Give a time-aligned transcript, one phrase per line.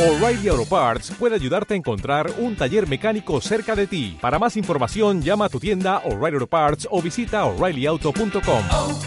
[0.00, 4.16] O'Reilly Auto Parts puede ayudarte a encontrar un taller mecánico cerca de ti.
[4.18, 8.62] Para más información, llama a tu tienda O'Reilly Auto Parts o visita oreillyauto.com.
[8.72, 8.98] oh,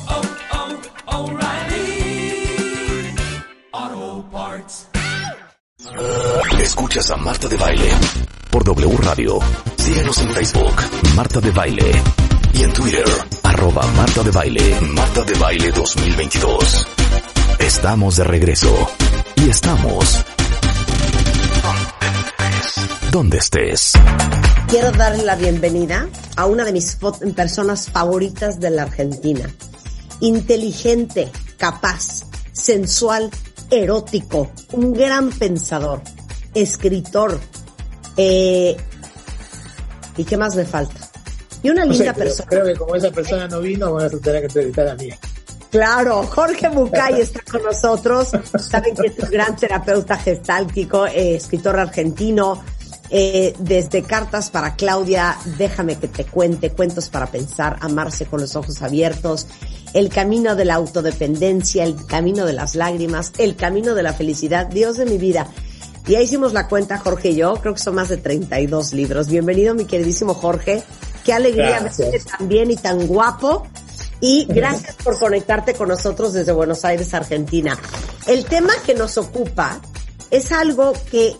[3.72, 4.88] oh, Parts.
[6.62, 7.90] Escuchas a Marta de Baile
[8.52, 9.40] por W Radio.
[9.78, 10.76] Síguenos en Facebook,
[11.16, 11.92] Marta de Baile.
[12.54, 13.06] Y en Twitter,
[13.42, 16.88] arroba Marta de Baile, Marta de Baile 2022.
[17.58, 18.90] Estamos de regreso.
[19.38, 20.33] Y estamos...
[23.14, 23.94] Donde estés.
[24.68, 26.98] Quiero darle la bienvenida a una de mis
[27.36, 29.48] personas favoritas de la Argentina.
[30.20, 33.30] Inteligente, capaz, sensual,
[33.70, 36.02] erótico, un gran pensador,
[36.56, 37.40] escritor.
[38.18, 38.76] eh,
[40.18, 40.96] ¿Y qué más me falta?
[41.62, 42.50] Y una No linda persona.
[42.50, 45.10] creo que como esa persona no vino, van a tener que entrevistar a mí.
[45.72, 48.30] Claro, Jorge Bucay está con nosotros.
[48.60, 52.64] Saben que es un gran terapeuta gestáltico, eh, escritor argentino.
[53.16, 58.56] Eh, desde Cartas para Claudia, Déjame que te cuente, Cuentos para pensar, Amarse con los
[58.56, 59.46] ojos abiertos,
[59.94, 64.66] El camino de la autodependencia, El camino de las lágrimas, El camino de la felicidad,
[64.66, 65.48] Dios de mi vida.
[66.08, 69.28] Ya hicimos la cuenta, Jorge y yo, creo que son más de 32 libros.
[69.28, 70.82] Bienvenido, mi queridísimo Jorge.
[71.24, 73.68] Qué alegría verte tan bien y tan guapo.
[74.22, 77.78] Y gracias por conectarte con nosotros desde Buenos Aires, Argentina.
[78.26, 79.80] El tema que nos ocupa
[80.32, 81.38] es algo que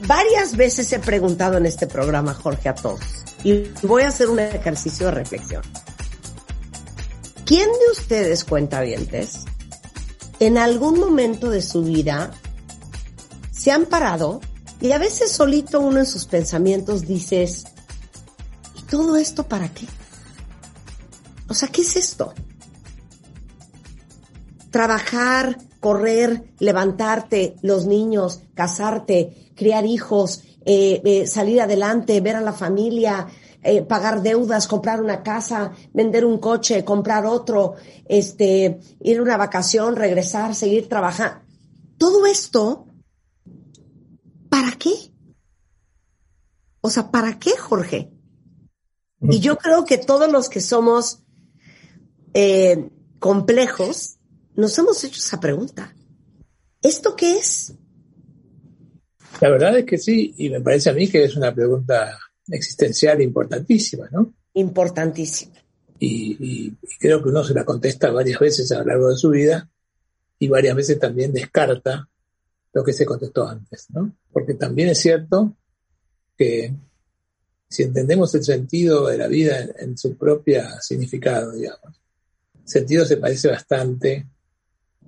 [0.00, 3.00] varias veces he preguntado en este programa, Jorge, a todos.
[3.42, 5.62] Y voy a hacer un ejercicio de reflexión.
[7.44, 9.44] ¿Quién de ustedes, cuentavientes,
[10.40, 12.30] en algún momento de su vida
[13.50, 14.40] se han parado
[14.80, 17.64] y a veces solito uno en sus pensamientos dices,
[18.76, 19.86] ¿y todo esto para qué?
[21.48, 22.34] O sea, ¿qué es esto?
[24.70, 32.52] Trabajar, correr, levantarte, los niños, casarte, criar hijos, eh, eh, salir adelante, ver a la
[32.52, 33.26] familia,
[33.62, 37.74] eh, pagar deudas, comprar una casa, vender un coche, comprar otro,
[38.06, 41.44] este, ir a una vacación, regresar, seguir trabajando.
[41.98, 42.86] Todo esto,
[44.48, 44.92] ¿para qué?
[46.80, 48.10] O sea, ¿para qué, Jorge?
[49.20, 51.20] Y yo creo que todos los que somos
[53.20, 54.18] complejos,
[54.56, 55.94] nos hemos hecho esa pregunta.
[56.82, 57.74] ¿Esto qué es?
[59.40, 62.18] La verdad es que sí, y me parece a mí que es una pregunta
[62.48, 64.32] existencial importantísima, ¿no?
[64.54, 65.52] Importantísimo.
[65.98, 69.16] Y, y- y creo que uno se la contesta varias veces a lo largo de
[69.16, 69.68] su vida
[70.38, 72.08] y varias veces también descarta
[72.72, 74.16] lo que se contestó antes, ¿no?
[74.32, 75.56] Porque también es cierto
[76.36, 76.74] que
[77.68, 82.00] si entendemos el sentido de la vida en, en su propia significado, digamos,
[82.64, 84.26] sentido se parece bastante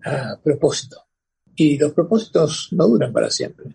[0.04, 1.02] a propósito.
[1.56, 3.66] Y los propósitos no duran para siempre.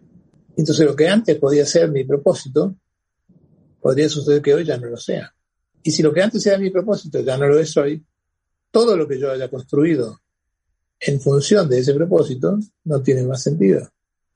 [0.62, 2.76] Entonces lo que antes podía ser mi propósito,
[3.82, 5.34] podría suceder que hoy ya no lo sea.
[5.82, 8.06] Y si lo que antes era mi propósito ya no lo es hoy,
[8.70, 10.20] todo lo que yo haya construido
[11.00, 13.90] en función de ese propósito no tiene más sentido.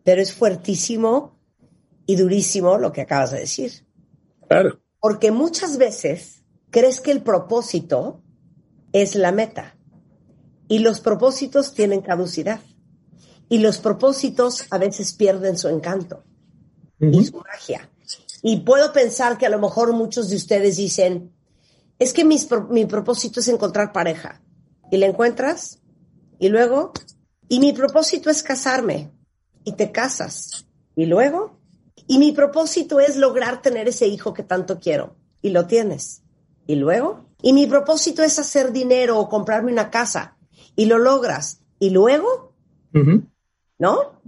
[0.04, 1.38] Pero es fuertísimo
[2.08, 3.86] y durísimo lo que acabas de decir.
[4.48, 8.24] Claro, Porque muchas veces crees que el propósito
[8.94, 9.78] es la meta.
[10.68, 12.62] Y los propósitos tienen caducidad.
[13.50, 16.24] Y los propósitos a veces pierden su encanto
[17.00, 17.90] y su magia.
[18.42, 21.34] Y puedo pensar que a lo mejor muchos de ustedes dicen,
[21.98, 24.42] es que mis mi propósito es encontrar pareja.
[24.92, 25.82] Y la encuentras.
[26.40, 26.94] Y luego,
[27.48, 29.12] y mi propósito es casarme.
[29.64, 30.68] Y te casas.
[30.96, 31.60] Y luego,
[32.08, 35.16] y mi propósito es lograr tener ese hijo que tanto quiero.
[35.42, 36.24] Y lo tienes.
[36.68, 40.38] Y luego, y mi propósito es hacer dinero o comprarme una casa.
[40.76, 41.62] Y lo logras.
[41.80, 42.54] Y luego.
[43.80, 44.22] ¿No?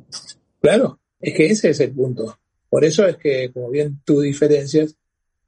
[0.62, 2.38] claro, es que ese es el punto.
[2.70, 4.96] Por eso es que, como bien tú diferencias,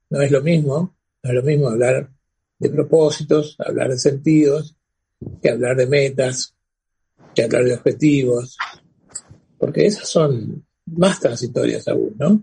[0.08, 2.10] no es lo mismo, no es lo mismo hablar
[2.58, 4.74] de propósitos, hablar de sentidos,
[5.42, 6.54] que hablar de metas,
[7.34, 8.56] que hablar de objetivos,
[9.58, 12.42] porque esas son más transitorias aún, ¿no?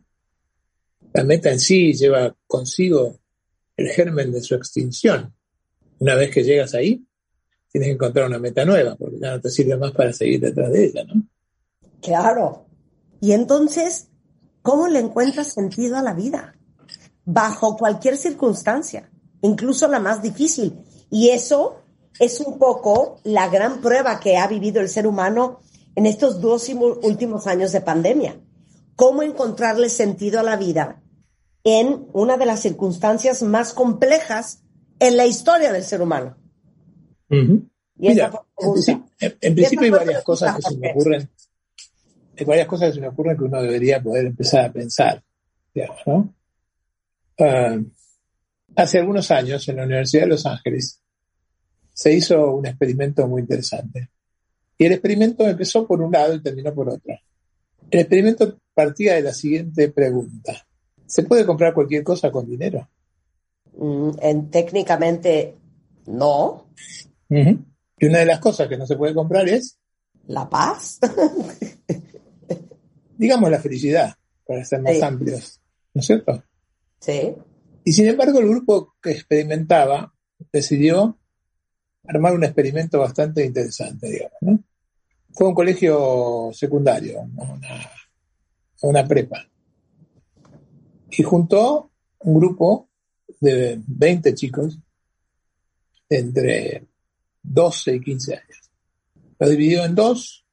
[1.13, 3.19] La meta en sí lleva consigo
[3.75, 5.33] el germen de su extinción.
[5.99, 7.03] Una vez que llegas ahí,
[7.71, 10.71] tienes que encontrar una meta nueva, porque ya no te sirve más para seguir detrás
[10.71, 11.23] de ella, ¿no?
[12.07, 12.65] Claro.
[13.19, 14.07] Y entonces,
[14.61, 16.55] ¿cómo le encuentras sentido a la vida?
[17.25, 19.09] Bajo cualquier circunstancia,
[19.41, 20.77] incluso la más difícil.
[21.09, 21.81] Y eso
[22.19, 25.59] es un poco la gran prueba que ha vivido el ser humano
[25.95, 26.69] en estos dos
[27.03, 28.39] últimos años de pandemia.
[28.95, 31.01] Cómo encontrarle sentido a la vida
[31.63, 34.63] en una de las circunstancias más complejas
[34.99, 36.37] en la historia del ser humano.
[37.99, 41.29] Y Mira, en, principio- en- en Y principio hay varias cosas que se me ocurren
[42.37, 45.23] hay varias cosas que se me ocurren que uno debería poder empezar a pensar,
[45.73, 46.33] digamos, ¿no?
[47.39, 47.77] Ah,
[48.75, 51.01] hace algunos años en la Universidad de Los Ángeles
[51.93, 54.09] se hizo un experimento muy interesante.
[54.77, 57.15] Y el experimento empezó por un lado y terminó por otro.
[57.89, 60.65] El experimento partía de la siguiente pregunta.
[61.07, 62.87] ¿Se puede comprar cualquier cosa con dinero?
[63.77, 65.55] Mm, en, técnicamente,
[66.05, 66.67] no.
[67.29, 69.79] Y una de las cosas que no se puede comprar es,
[70.27, 70.99] ¿La paz?
[73.17, 74.15] digamos, la felicidad,
[74.45, 75.01] para ser más Sí.
[75.01, 75.59] amplios.
[75.93, 76.43] ¿No es cierto?
[76.99, 77.33] sí.
[77.83, 80.13] Y sin embargo, el grupo que experimentaba
[80.51, 81.17] decidió
[82.05, 84.37] armar un experimento bastante interesante, digamos.
[84.41, 84.59] ¿no?
[85.31, 87.89] Fue un colegio secundario, una,
[88.81, 89.47] una prepa.
[91.11, 92.89] Y juntó un grupo
[93.39, 94.77] de 20 chicos
[96.09, 96.85] entre
[97.43, 98.69] 12 y 15 años.
[99.39, 100.45] Lo dividió en dos,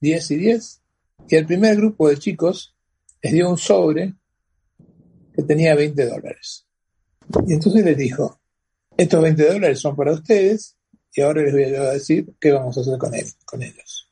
[0.00, 0.82] 10 y 10,
[1.28, 2.74] y el primer grupo de chicos
[3.22, 4.14] les dio un sobre
[5.34, 6.66] que tenía 20 dólares.
[7.46, 8.40] Y entonces les dijo,
[8.96, 10.76] estos 20 dólares son para ustedes
[11.12, 14.10] y ahora les voy a decir qué vamos a hacer con, él, con ellos.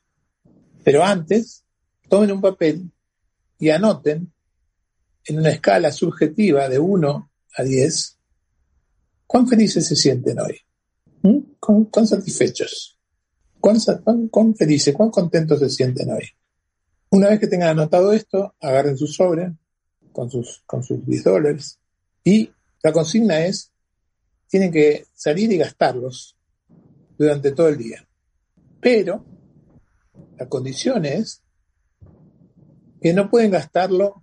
[0.83, 1.63] Pero antes,
[2.09, 2.91] tomen un papel
[3.57, 4.31] y anoten
[5.25, 8.19] en una escala subjetiva de 1 a 10
[9.25, 10.59] cuán felices se sienten hoy,
[11.23, 11.39] ¿Mm?
[11.59, 12.99] cuán, satisfechos,
[13.59, 16.25] cuán, sa- cuán- cuán felices, cuán contentos se sienten hoy.
[17.15, 19.53] Una vez que tengan anotado esto, agarren su sobre
[20.11, 21.79] con sus, con sus 10 dólares
[22.25, 22.51] y
[22.83, 23.71] la consigna es,
[24.49, 26.35] tienen que salir y gastarlos
[27.17, 28.05] durante todo el día.
[28.81, 29.25] Pero
[30.37, 31.41] la condición es
[32.99, 34.21] que no pueden gastarlo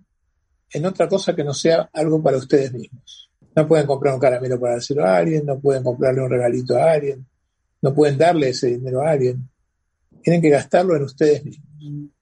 [0.69, 3.31] en otra cosa que no sea algo para ustedes mismos.
[3.55, 6.91] No pueden comprar un caramelo para dárselo a alguien, no pueden comprarle un regalito a
[6.91, 7.25] alguien,
[7.81, 9.49] no pueden darle ese dinero a alguien.
[10.21, 12.12] Tienen que gastarlo en ustedes mismos.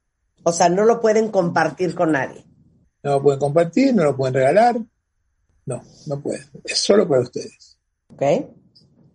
[0.44, 2.46] O sea, no lo pueden compartir con nadie.
[3.04, 4.78] No lo pueden compartir, no lo pueden regalar.
[5.66, 6.46] No, no pueden.
[6.64, 7.78] Es solo para ustedes.
[8.08, 8.24] ¿Ok?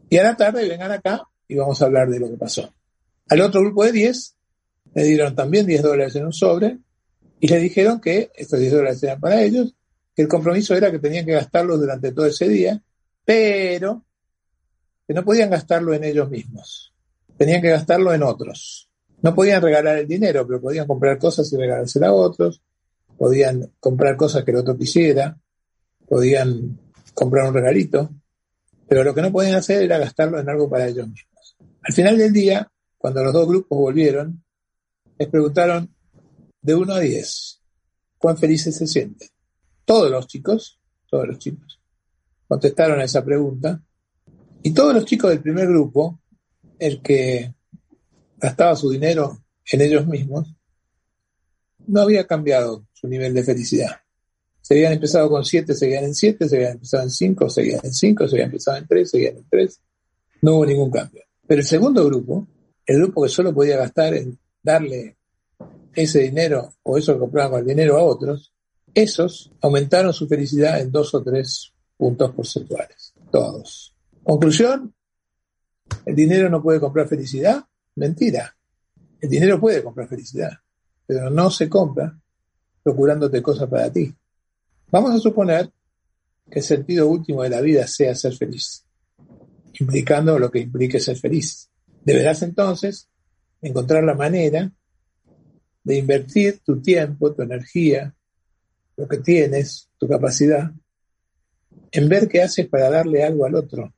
[0.09, 2.73] Y a la tarde vengan acá y vamos a hablar de lo que pasó.
[3.29, 4.37] Al otro grupo de 10
[4.95, 6.79] le dieron también 10 dólares en un sobre
[7.41, 9.75] y le dijeron que estos 10 dólares eran para ellos,
[10.15, 12.81] que el compromiso era que tenían que gastarlos durante todo ese día,
[13.25, 14.05] pero
[15.07, 16.95] que no podían gastarlo en ellos mismos.
[17.37, 18.86] Tenían que gastarlo en otros.
[19.27, 22.63] No podían regalar el dinero, pero podían comprar cosas y regalárselo a otros,
[23.19, 25.37] podían comprar cosas que el otro quisiera,
[26.09, 26.79] podían
[27.13, 28.09] comprar un regalito,
[28.87, 31.57] pero lo que no podían hacer era gastarlo en algo para ellos mismos.
[31.83, 34.45] Al final del día, cuando los dos grupos volvieron,
[35.19, 35.93] les preguntaron
[36.63, 37.63] de 1 a 10,
[38.19, 39.29] ¿cuán felices se sienten?
[39.85, 40.79] Todos los chicos,
[41.11, 41.81] todos los chicos,
[42.47, 43.83] contestaron a esa pregunta
[44.63, 46.21] y todos los chicos del primer grupo,
[46.79, 47.56] el que
[48.39, 50.55] gastaba su dinero en ellos mismos,
[51.87, 53.97] no había cambiado su nivel de felicidad.
[54.61, 57.93] Se habían empezado con 7, seguían en 7, se habían empezado en 5, seguían en
[57.93, 59.81] 5, se habían empezado en 3, seguían en 3.
[60.43, 61.23] No hubo ningún cambio.
[61.47, 62.49] Pero el segundo grupo,
[62.85, 65.17] el grupo que solo podía gastar en darle
[65.95, 68.53] ese dinero o eso que compraban con el dinero a otros,
[68.93, 73.15] esos aumentaron su felicidad en dos o tres puntos porcentuales.
[73.31, 73.95] Todos.
[74.23, 74.95] Conclusión,
[76.05, 77.65] ¿el dinero no puede comprar felicidad?
[77.97, 78.57] Mentira.
[79.21, 80.53] El dinero puede comprar felicidad,
[81.07, 82.19] pero no se compra
[82.83, 84.15] procurándote cosas para ti.
[84.91, 85.71] Vamos a suponer
[86.51, 88.85] que el sentido último de la vida sea ser feliz,
[89.81, 91.69] implicando lo que implique ser feliz.
[92.05, 93.09] Deberás entonces
[93.61, 94.71] encontrar la manera
[95.83, 98.15] de invertir tu tiempo, tu energía,
[98.97, 100.71] lo que tienes, tu capacidad,
[101.91, 103.93] en ver qué haces para darle algo al otro.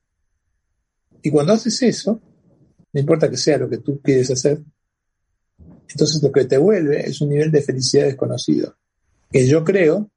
[1.22, 2.22] Y cuando haces eso,
[2.92, 4.60] no importa que sea lo que tú quieres hacer,
[5.90, 8.76] entonces lo que te vuelve es un nivel de felicidad desconocido,
[9.30, 10.10] que yo creo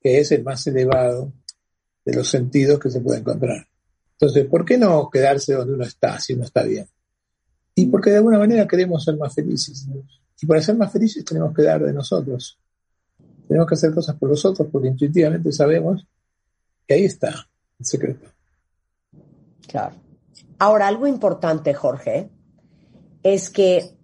[0.00, 1.32] que es el más elevado
[2.04, 3.66] de los sentidos que se puede encontrar.
[4.12, 6.86] Entonces, ¿por qué no quedarse donde uno está si uno está bien?
[7.74, 9.86] Y porque de alguna manera queremos ser más felices.
[10.40, 12.58] Y para ser más felices tenemos que dar de nosotros.
[13.48, 16.06] Tenemos que hacer cosas por los otros porque intuitivamente sabemos
[16.86, 18.28] que ahí está el secreto.
[19.66, 20.01] Claro.
[20.58, 22.30] Ahora, algo importante, Jorge,
[23.22, 23.96] es que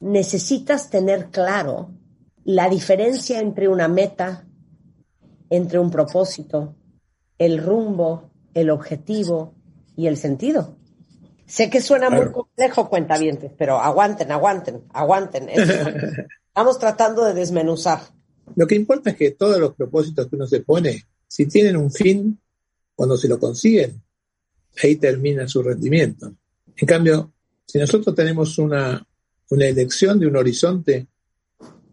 [0.00, 1.90] necesitas tener claro
[2.44, 4.46] la diferencia entre una meta,
[5.50, 6.74] entre un propósito,
[7.38, 9.54] el rumbo, el objetivo
[9.96, 10.76] y el sentido.
[11.46, 15.48] Sé que suena muy complejo, cuentavientes, pero aguanten, aguanten, aguanten.
[15.48, 15.68] Es-
[16.48, 18.00] Estamos tratando de desmenuzar.
[18.56, 21.92] Lo que importa es que todos los propósitos que uno se pone, si tienen un
[21.92, 22.40] fin,
[22.96, 24.02] cuando se lo consiguen,
[24.82, 26.34] ahí termina su rendimiento.
[26.76, 27.32] En cambio,
[27.66, 29.04] si nosotros tenemos una,
[29.50, 31.06] una elección de un horizonte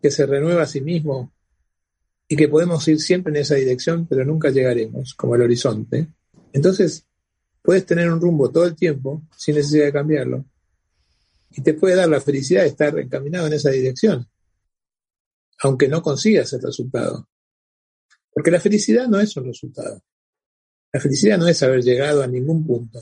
[0.01, 1.34] que se renueva a sí mismo
[2.27, 6.08] y que podemos ir siempre en esa dirección, pero nunca llegaremos, como el horizonte,
[6.53, 7.05] entonces
[7.62, 10.46] puedes tener un rumbo todo el tiempo sin necesidad de cambiarlo.
[11.51, 14.27] Y te puede dar la felicidad de estar encaminado en esa dirección,
[15.62, 17.27] aunque no consigas el resultado.
[18.34, 20.01] Porque la felicidad no es un resultado.
[20.95, 23.01] La felicidad no es haber llegado a ningún punto.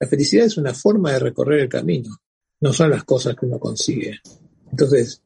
[0.00, 2.10] La felicidad es una forma de recorrer el camino,
[2.58, 4.18] no son las cosas que uno consigue.
[4.68, 5.22] Entonces,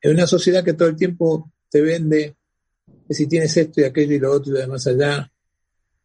[0.00, 2.34] en una sociedad que todo el tiempo te vende
[3.06, 5.32] que si tienes esto y aquello y lo otro y lo demás allá,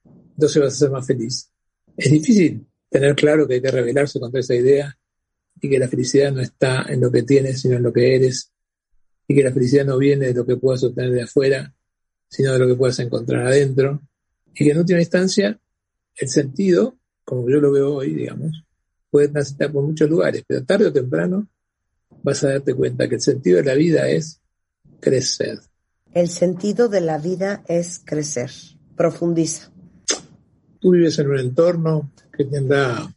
[0.05, 1.49] entonces vas a ser más feliz.
[1.97, 4.95] Es difícil tener claro que hay que rebelarse contra esa idea
[5.59, 8.51] y que la felicidad no está en lo que tienes, sino en lo que eres,
[9.27, 11.73] y que la felicidad no viene de lo que puedas obtener de afuera,
[12.29, 14.03] sino de lo que puedas encontrar adentro,
[14.57, 15.59] y que en última instancia
[16.15, 18.63] el sentido, como yo lo veo hoy, digamos,
[19.11, 21.47] puede transitar por muchos lugares, pero tarde o temprano
[22.23, 24.41] vas a darte cuenta que el sentido de la vida es
[24.99, 25.59] crecer.
[26.13, 28.49] El sentido de la vida es crecer.
[28.95, 29.71] Profundiza.
[30.79, 33.07] Tú vives en un entorno que tendrá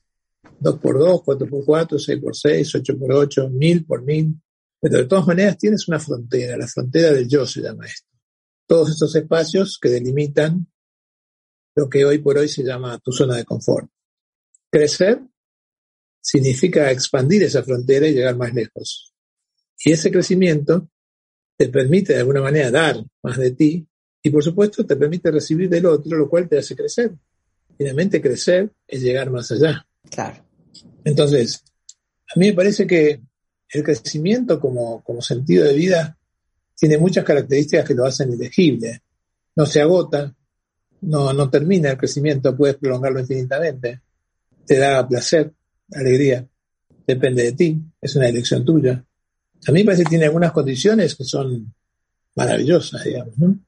[0.61, 4.35] 2x2, 4x4, 6x6, 8x8, 1000 por 1000,
[4.81, 8.09] pero de todas maneras tienes una frontera, la frontera del yo se llama esto.
[8.67, 10.70] Todos estos espacios que delimitan
[11.75, 13.89] lo que hoy por hoy se llama tu zona de confort.
[14.71, 15.21] Crecer
[16.21, 19.15] significa expandir esa frontera y llegar más lejos.
[19.85, 20.89] Y ese crecimiento
[21.57, 23.87] te permite de alguna manera dar más de ti
[24.23, 27.13] y por supuesto te permite recibir del otro, lo cual te hace crecer.
[27.77, 29.87] Finalmente crecer es llegar más allá.
[30.11, 30.45] Claro.
[31.05, 31.65] Entonces,
[32.35, 33.23] a mí me parece que
[33.71, 36.19] el crecimiento como, como sentido de vida
[36.77, 39.03] tiene muchas características que lo hacen elegible.
[39.57, 40.35] No se agota,
[41.03, 44.01] no, no termina el crecimiento, puedes prolongarlo infinitamente.
[44.67, 45.53] Te da placer,
[45.93, 46.47] alegría,
[47.07, 49.05] depende de ti, es una elección tuya.
[49.67, 51.75] A mí me parece que tiene algunas condiciones que son
[52.35, 53.59] maravillosas, digamos, ¿no?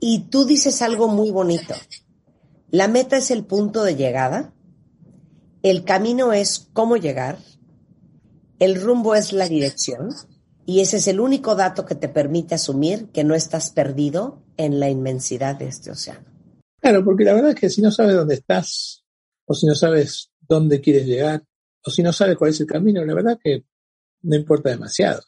[0.00, 1.74] Y tú dices algo muy bonito.
[2.70, 4.52] La meta es el punto de llegada,
[5.62, 7.38] el camino es cómo llegar,
[8.58, 10.10] el rumbo es la dirección,
[10.66, 14.80] y ese es el único dato que te permite asumir que no estás perdido en
[14.80, 16.37] la inmensidad de este océano.
[16.80, 19.04] Claro, porque la verdad es que si no sabes dónde estás,
[19.44, 21.44] o si no sabes dónde quieres llegar,
[21.84, 23.64] o si no sabes cuál es el camino, la verdad que
[24.22, 25.22] no importa demasiado.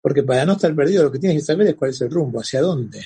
[0.00, 2.40] Porque para no estar perdido lo que tienes que saber es cuál es el rumbo,
[2.40, 3.02] hacia dónde.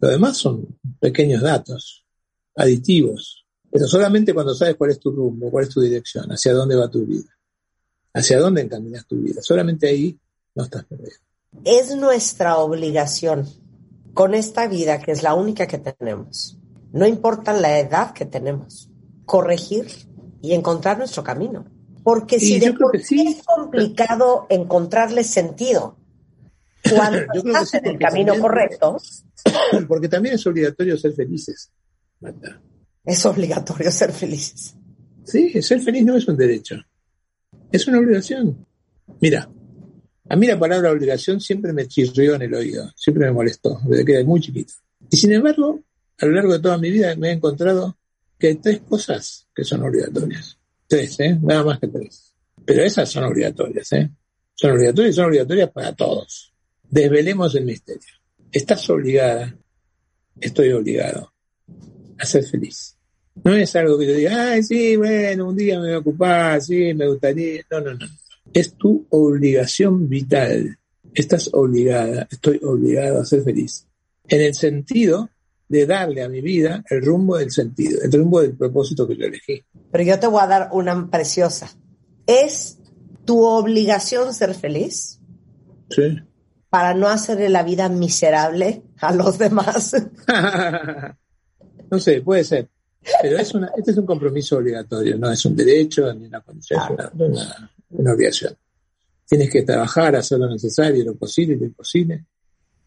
[0.00, 0.66] Lo demás son
[0.98, 2.04] pequeños datos,
[2.56, 3.44] aditivos.
[3.70, 6.90] Pero solamente cuando sabes cuál es tu rumbo, cuál es tu dirección, hacia dónde va
[6.90, 7.30] tu vida,
[8.14, 9.42] hacia dónde encaminas tu vida.
[9.42, 10.18] Solamente ahí
[10.54, 11.16] no estás perdido.
[11.64, 13.46] Es nuestra obligación
[14.14, 16.58] con esta vida, que es la única que tenemos,
[16.92, 18.90] no importa la edad que tenemos,
[19.24, 19.86] corregir
[20.42, 21.64] y encontrar nuestro camino.
[22.02, 25.96] Porque Y si de por sí es complicado encontrarle sentido
[26.90, 28.96] cuando estás sí, en el camino también- correcto,
[29.88, 31.70] Porque también es obligatorio ser felices.
[32.20, 32.60] Marta.
[33.04, 34.74] es obligatorio ser felices.
[35.24, 36.76] Sí, ser feliz no es un derecho.
[37.72, 38.66] Es una obligación.
[39.20, 39.48] Mira,
[40.28, 44.04] a mí la palabra obligación siempre me chirrió en el oído, siempre me molestó, desde
[44.04, 44.74] que era muy chiquito.
[45.10, 45.80] Y sin embargo,
[46.20, 47.96] a lo largo de toda mi vida me he encontrado
[48.38, 50.58] que hay tres cosas que son obligatorias.
[50.86, 51.38] Tres, ¿eh?
[51.40, 52.34] Nada más que tres.
[52.64, 54.10] Pero esas son obligatorias, ¿eh?
[54.54, 56.52] Son obligatorias y son obligatorias para todos.
[56.88, 58.14] Desvelemos el misterio.
[58.52, 59.56] Estás obligada,
[60.40, 61.32] estoy obligado
[62.18, 62.96] a ser feliz.
[63.44, 66.60] No es algo que yo diga, ay, sí, bueno, un día me voy a ocupar,
[66.60, 67.62] sí, me gustaría.
[67.70, 68.06] No, no, no.
[68.52, 70.76] Es tu obligación vital.
[71.14, 73.86] Estás obligada, estoy obligado a ser feliz.
[74.28, 75.30] En el sentido
[75.70, 79.24] de darle a mi vida el rumbo del sentido, el rumbo del propósito que yo
[79.26, 79.64] elegí.
[79.92, 81.70] Pero yo te voy a dar una preciosa.
[82.26, 82.78] ¿Es
[83.24, 85.20] tu obligación ser feliz
[85.88, 86.18] ¿Sí?
[86.68, 89.94] para no hacerle la vida miserable a los demás?
[91.90, 92.68] no sé, puede ser.
[93.22, 96.80] Pero es una, este es un compromiso obligatorio, no es un derecho ni una condición,
[96.82, 98.56] es una, una- una obligación.
[99.26, 102.24] Tienes que trabajar, hacer lo necesario, lo posible y lo imposible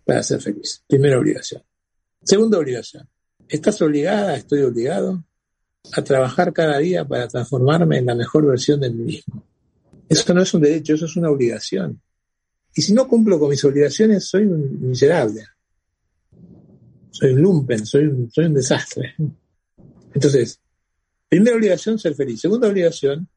[0.05, 0.83] para ser feliz.
[0.87, 1.61] Primera obligación.
[2.23, 3.07] Segunda obligación.
[3.47, 5.23] Estás obligada, estoy obligado
[5.91, 9.43] a trabajar cada día para transformarme en la mejor versión de mí mismo.
[10.07, 12.01] Eso no es un derecho, eso es una obligación.
[12.75, 15.45] Y si no cumplo con mis obligaciones, soy un miserable.
[17.11, 19.15] Soy un lumpen, soy un, soy un desastre.
[20.13, 20.59] Entonces,
[21.27, 22.41] primera obligación, ser feliz.
[22.41, 23.27] Segunda obligación,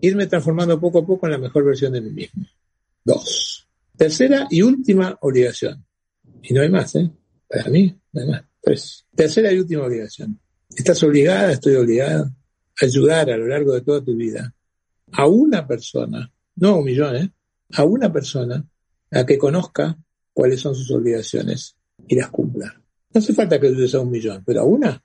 [0.00, 2.44] irme transformando poco a poco en la mejor versión de mí mismo.
[3.04, 3.66] Dos.
[3.96, 5.84] Tercera y última obligación.
[6.42, 7.10] Y no hay más, ¿eh?
[7.52, 9.04] Para mí, hay más.
[9.14, 10.40] Tercera y última obligación.
[10.74, 12.24] Estás obligada, estoy obligado,
[12.80, 14.54] a ayudar a lo largo de toda tu vida
[15.12, 17.30] a una persona, no a un millón, ¿eh?
[17.74, 18.64] A una persona
[19.10, 19.98] a que conozca
[20.32, 21.76] cuáles son sus obligaciones
[22.08, 22.74] y las cumpla.
[23.12, 25.04] No hace falta que ayudes a un millón, pero a una,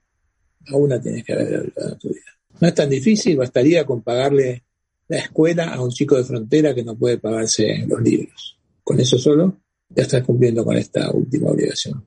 [0.68, 2.40] a una tienes que haber ayudado en tu vida.
[2.62, 4.64] No es tan difícil, bastaría con pagarle
[5.10, 8.58] la escuela a un chico de frontera que no puede pagarse los libros.
[8.86, 9.58] Con eso solo
[9.90, 12.06] ya estás cumpliendo con esta última obligación.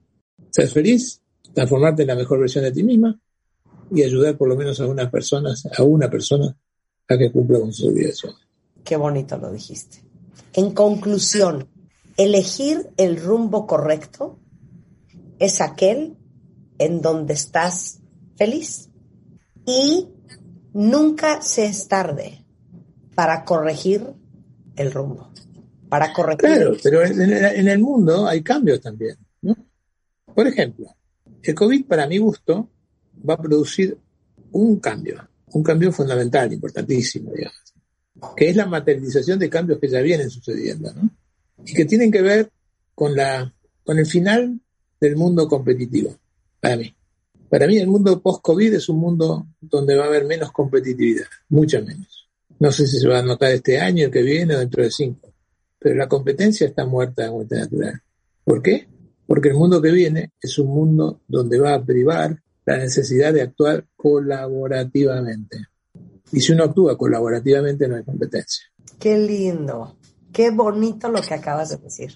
[0.50, 1.21] Ser feliz,
[1.54, 3.19] transformarte en la mejor versión de ti misma
[3.90, 6.57] y ayudar por lo menos a unas personas, a una persona
[7.09, 8.38] a que cumpla con sus obligaciones.
[8.85, 10.02] Qué bonito lo dijiste.
[10.52, 11.69] En conclusión,
[12.16, 14.38] elegir el rumbo correcto
[15.38, 16.16] es aquel
[16.78, 18.00] en donde estás
[18.37, 18.88] feliz.
[19.66, 20.09] Y
[20.73, 22.45] nunca se es tarde
[23.14, 24.07] para corregir
[24.76, 25.30] el rumbo.
[25.88, 26.38] Para corregir.
[26.38, 29.16] Claro, pero en, en el mundo hay cambios también.
[29.42, 29.57] ¿no?
[30.35, 30.87] Por ejemplo,
[31.43, 32.69] el COVID, para mi gusto,
[33.29, 33.97] va a producir
[34.53, 37.75] un cambio, un cambio fundamental, importantísimo, digamos,
[38.37, 41.11] que es la materialización de cambios que ya vienen sucediendo, ¿no?
[41.65, 42.51] Y que tienen que ver
[42.95, 43.53] con, la,
[43.85, 44.61] con el final
[45.01, 46.17] del mundo competitivo,
[46.61, 46.95] para mí.
[47.49, 51.81] Para mí el mundo post-COVID es un mundo donde va a haber menos competitividad, mucha
[51.81, 52.29] menos.
[52.59, 54.91] No sé si se va a notar este año, el que viene o dentro de
[54.91, 55.33] cinco,
[55.79, 58.03] pero la competencia está muerta de muerte natural.
[58.45, 58.87] ¿Por qué?
[59.31, 63.43] Porque el mundo que viene es un mundo donde va a privar la necesidad de
[63.43, 65.69] actuar colaborativamente.
[66.33, 68.65] Y si uno actúa colaborativamente no hay competencia.
[68.99, 69.95] Qué lindo,
[70.33, 72.13] qué bonito lo que acabas de decir.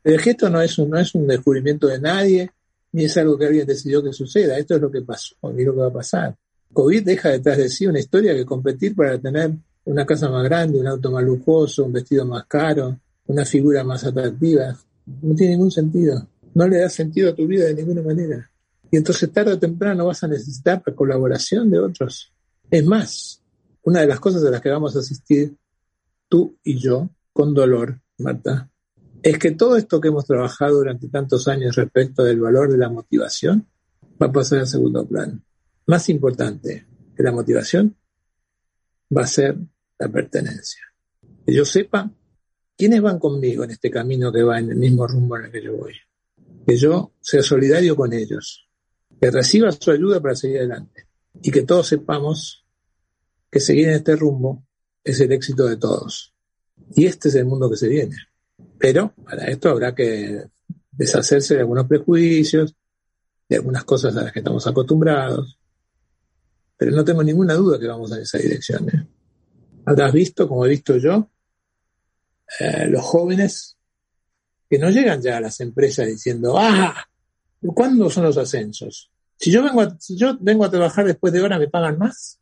[0.00, 2.50] Pero es que esto no es, un, no es un descubrimiento de nadie,
[2.92, 4.56] ni es algo que alguien decidió que suceda.
[4.56, 6.34] Esto es lo que pasó y lo que va a pasar.
[6.72, 9.52] COVID deja detrás de sí una historia que competir para tener
[9.84, 14.04] una casa más grande, un auto más lujoso, un vestido más caro, una figura más
[14.04, 14.74] atractiva.
[15.06, 16.28] No tiene ningún sentido.
[16.54, 18.50] No le da sentido a tu vida de ninguna manera.
[18.90, 22.32] Y entonces tarde o temprano vas a necesitar la colaboración de otros.
[22.70, 23.42] Es más,
[23.82, 25.56] una de las cosas a las que vamos a asistir
[26.28, 28.70] tú y yo, con dolor, Marta,
[29.22, 32.88] es que todo esto que hemos trabajado durante tantos años respecto del valor de la
[32.88, 33.66] motivación
[34.20, 35.40] va a pasar a segundo plano.
[35.86, 36.86] Más importante
[37.16, 37.96] que la motivación
[39.16, 39.56] va a ser
[39.98, 40.82] la pertenencia.
[41.46, 42.10] Que yo sepa
[42.82, 45.62] quiénes van conmigo en este camino que va en el mismo rumbo en el que
[45.62, 45.92] yo voy.
[46.66, 48.68] Que yo sea solidario con ellos.
[49.20, 51.06] Que reciba su ayuda para seguir adelante.
[51.40, 52.66] Y que todos sepamos
[53.48, 54.64] que seguir en este rumbo
[55.04, 56.34] es el éxito de todos.
[56.96, 58.16] Y este es el mundo que se viene.
[58.80, 60.42] Pero para esto habrá que
[60.90, 62.74] deshacerse de algunos prejuicios,
[63.48, 65.56] de algunas cosas a las que estamos acostumbrados.
[66.76, 68.88] Pero no tengo ninguna duda que vamos en esa dirección.
[68.88, 69.06] ¿eh?
[69.84, 71.28] Habrás visto, como he visto yo,
[72.60, 73.76] eh, los jóvenes
[74.68, 77.06] que no llegan ya a las empresas diciendo, ah,
[77.74, 79.10] ¿cuándo son los ascensos?
[79.36, 82.38] Si yo vengo a, si yo vengo a trabajar después de hora, ¿me pagan más?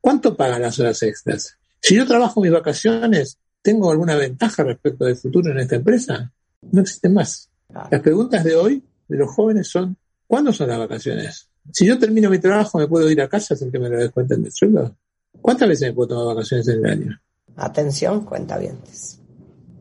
[0.00, 1.56] ¿Cuánto pagan las horas extras?
[1.80, 6.30] Si yo trabajo mis vacaciones, ¿tengo alguna ventaja respecto del futuro en esta empresa?
[6.70, 7.50] No existe más.
[7.90, 11.48] Las preguntas de hoy de los jóvenes son, ¿cuándo son las vacaciones?
[11.72, 14.42] Si yo termino mi trabajo, ¿me puedo ir a casa sin que me lo descuenten
[14.42, 14.94] del sueldo?
[15.40, 17.20] ¿Cuántas veces me puedo tomar vacaciones en el año?
[17.56, 19.18] Atención, cuentavientes.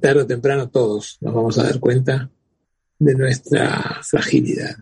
[0.04, 2.30] Tarde o temprano todos nos vamos a dar cuenta
[3.00, 4.76] de nuestra fragilidad.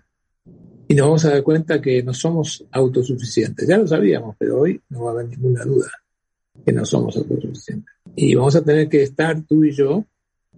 [0.87, 3.67] Y nos vamos a dar cuenta que no somos autosuficientes.
[3.67, 5.91] Ya lo sabíamos, pero hoy no va a haber ninguna duda
[6.65, 7.93] que no somos autosuficientes.
[8.15, 10.03] Y vamos a tener que estar tú y yo,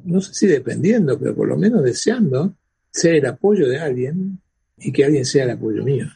[0.06, 2.54] no sé si dependiendo, pero por lo menos deseando
[2.90, 4.40] ser el apoyo de alguien
[4.78, 6.08] y que alguien sea el apoyo mío.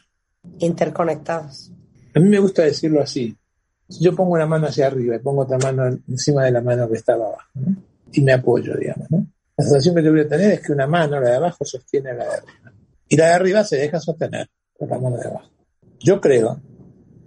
[0.60, 1.70] Interconectados.
[2.14, 3.36] A mí me gusta decirlo así.
[3.90, 6.88] Si yo pongo una mano hacia arriba y pongo otra mano encima de la mano
[6.88, 7.87] que estaba abajo, ¿no?
[8.12, 9.26] Y me apoyo, digamos, ¿no?
[9.56, 12.10] La sensación que yo voy a tener es que una mano, la de abajo, sostiene
[12.10, 12.72] a la de arriba.
[13.08, 15.50] Y la de arriba se deja sostener por la mano de abajo.
[15.98, 16.60] Yo creo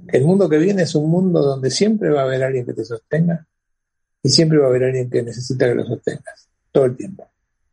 [0.08, 2.74] que el mundo que viene es un mundo donde siempre va a haber alguien que
[2.74, 3.46] te sostenga
[4.24, 7.30] y siempre va a haber alguien que necesita que lo sostengas, todo el tiempo.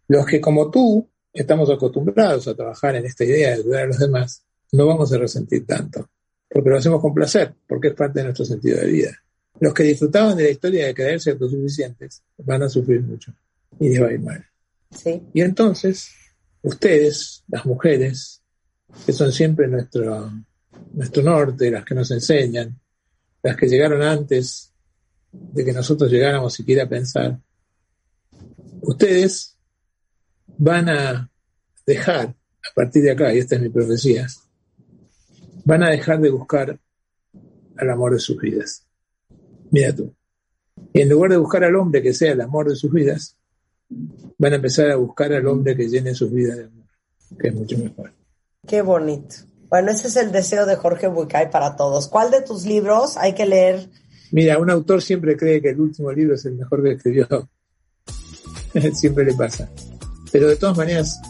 [0.08, 3.98] Los que como tú estamos acostumbrados a trabajar en esta idea de ayudar a los
[3.98, 6.08] demás, no vamos a resentir tanto,
[6.48, 9.10] porque lo hacemos con placer, porque es parte de nuestro sentido de vida.
[9.60, 13.32] Los que disfrutaban de la historia de creerse autosuficientes van a sufrir mucho
[13.80, 14.46] y les va a ir mal.
[14.90, 15.22] Sí.
[15.34, 16.10] Y entonces,
[16.62, 18.42] ustedes, las mujeres,
[19.04, 20.32] que son siempre nuestro,
[20.92, 22.78] nuestro norte, las que nos enseñan,
[23.42, 24.72] las que llegaron antes
[25.32, 27.38] de que nosotros llegáramos siquiera a pensar,
[28.82, 29.56] ustedes
[30.56, 31.30] van a
[31.86, 34.26] dejar, a partir de acá, y esta es mi profecía,
[35.64, 36.78] van a dejar de buscar
[37.76, 38.87] al amor de sus vidas.
[39.70, 40.14] Mira tú.
[40.92, 43.36] Y en lugar de buscar al hombre que sea el amor de sus vidas,
[44.38, 46.86] van a empezar a buscar al hombre que llene sus vidas de amor,
[47.38, 48.12] que es mucho mejor.
[48.66, 49.36] Qué bonito.
[49.68, 52.08] Bueno, ese es el deseo de Jorge Bucay para todos.
[52.08, 53.88] ¿Cuál de tus libros hay que leer?
[54.30, 57.26] Mira, un autor siempre cree que el último libro es el mejor que escribió.
[58.94, 59.70] siempre le pasa.
[60.32, 61.20] Pero de todas maneras,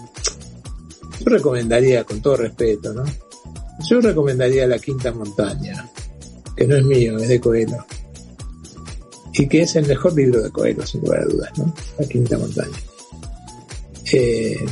[1.21, 3.05] yo recomendaría, con todo respeto, ¿no?
[3.89, 5.89] Yo recomendaría La Quinta Montaña,
[6.57, 7.85] que no es mío, es de Coelho.
[9.39, 11.73] Y que es el mejor libro de Coelho, sin lugar a dudas, ¿no?
[11.99, 12.77] La Quinta Montaña.
[14.13, 14.67] Eh,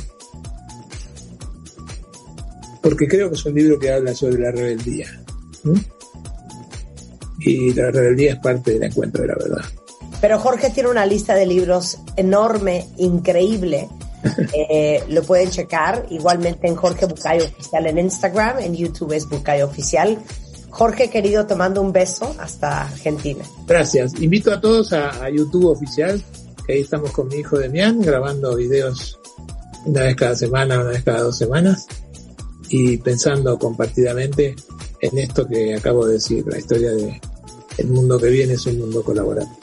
[2.82, 5.06] porque creo que es un libro que habla sobre la rebeldía.
[5.62, 5.74] ¿no?
[7.40, 9.64] Y la rebeldía es parte del encuentro de la verdad.
[10.20, 13.88] Pero Jorge tiene una lista de libros enorme, increíble.
[14.52, 19.66] Eh, lo pueden checar igualmente en Jorge Bucayo Oficial en Instagram, en YouTube es Bucayo
[19.66, 20.18] Oficial.
[20.76, 23.42] Jorge, querido, te mando un beso hasta Argentina.
[23.66, 24.12] Gracias.
[24.20, 26.22] Invito a todos a, a YouTube oficial,
[26.66, 29.18] que ahí estamos con mi hijo Demián grabando videos
[29.86, 31.86] una vez cada semana, una vez cada dos semanas,
[32.68, 34.54] y pensando compartidamente
[35.00, 37.22] en esto que acabo de decir, la historia de
[37.78, 39.58] el mundo que viene es un mundo colaborativo.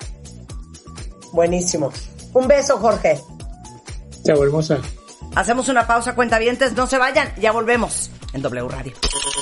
[1.32, 1.92] Buenísimo.
[2.34, 3.22] Un beso, Jorge.
[4.24, 4.80] Chao, hermosa.
[5.36, 8.94] Hacemos una pausa, cuentavientes, no se vayan, ya volvemos en W Radio.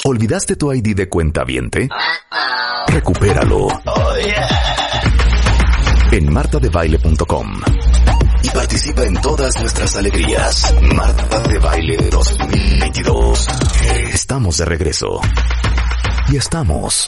[0.03, 1.87] ¿Olvidaste tu ID de cuenta viente?
[2.87, 3.67] Recupéralo.
[6.11, 7.61] En martadebaile.com.
[8.43, 10.73] Y participa en todas nuestras alegrías.
[10.95, 13.47] Marta de Baile 2022.
[14.11, 15.21] Estamos de regreso.
[16.29, 17.07] Y estamos